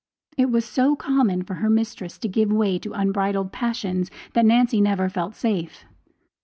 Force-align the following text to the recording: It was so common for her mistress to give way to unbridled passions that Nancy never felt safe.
It 0.35 0.49
was 0.49 0.65
so 0.65 0.95
common 0.95 1.43
for 1.43 1.53
her 1.53 1.69
mistress 1.69 2.17
to 2.17 2.27
give 2.27 2.51
way 2.51 2.79
to 2.79 2.91
unbridled 2.93 3.51
passions 3.51 4.09
that 4.33 4.45
Nancy 4.47 4.81
never 4.81 5.09
felt 5.09 5.35
safe. 5.35 5.85